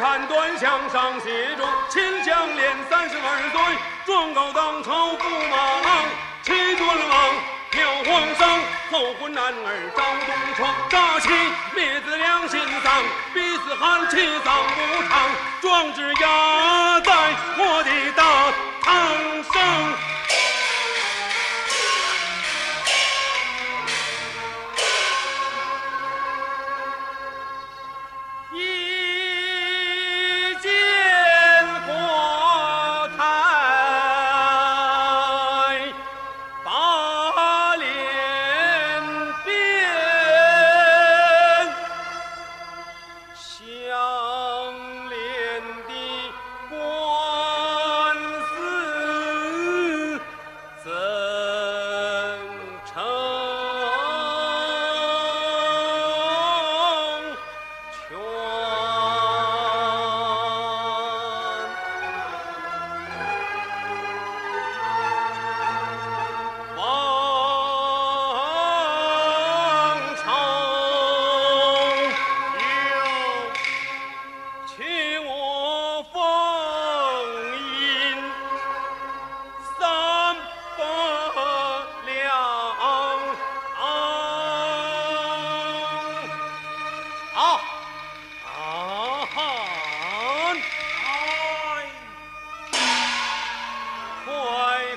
[0.00, 3.60] 看端详上写着秦香莲三十二岁，
[4.06, 6.04] 状告当朝驸马郎
[6.42, 7.34] 齐尊王，
[7.70, 8.48] 调皇上
[8.90, 11.28] 后婚男儿张东床，杀妻
[11.76, 13.04] 灭子良心丧，
[13.34, 15.28] 逼死汉气丧无常，
[15.60, 17.00] 壮志压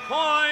[0.08, 0.43] point.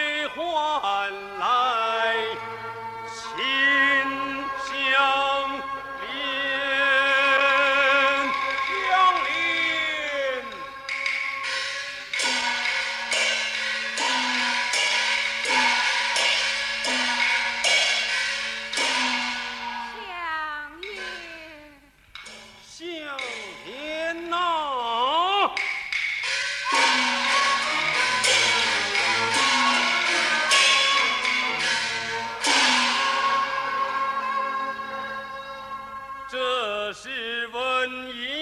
[36.93, 37.09] 是
[37.49, 38.42] 问一。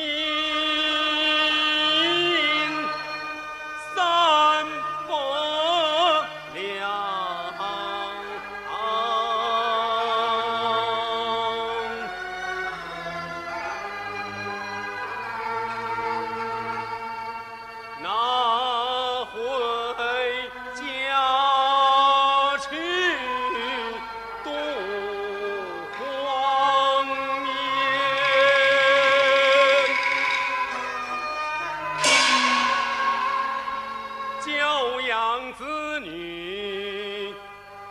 [35.54, 37.34] 子女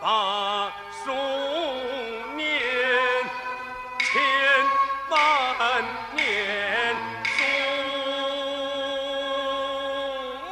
[0.00, 0.72] 把
[1.04, 1.12] 书
[2.36, 2.46] 念，
[3.98, 4.22] 千
[5.08, 5.84] 万
[6.16, 7.34] 年书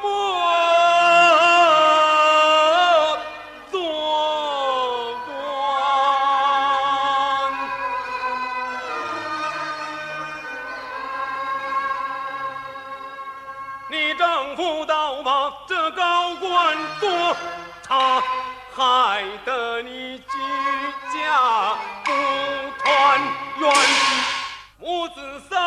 [0.03, 0.05] 墨
[3.71, 3.77] 做
[5.27, 5.31] 官，
[13.91, 16.18] 你丈夫倒把这高。
[18.79, 20.39] 害得你举
[21.13, 21.75] 家
[22.05, 22.13] 不
[22.79, 23.21] 团
[23.59, 23.73] 圆。
[24.79, 25.58] 母子三